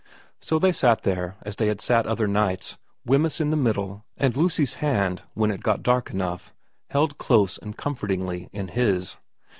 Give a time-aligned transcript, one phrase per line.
[0.39, 4.35] So they sat there as they had sat other nights, Wemyss in the middle, and
[4.35, 6.55] Lucy's hand, when it got dark enough,
[6.89, 9.17] held close and comfortingly in his.